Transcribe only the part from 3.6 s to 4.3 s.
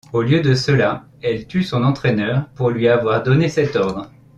ordre.